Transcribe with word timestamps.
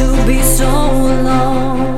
to 0.00 0.26
be 0.26 0.42
so 0.42 0.66
alone. 0.66 1.89